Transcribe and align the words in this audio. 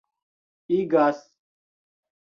igas 0.77 1.17